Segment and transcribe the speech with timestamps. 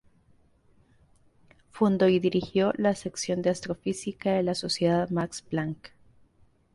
[1.69, 5.91] Fundó y dirigió la sección de astrofísica de la Sociedad Max Planck.